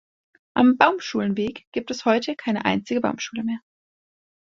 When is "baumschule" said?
3.01-3.43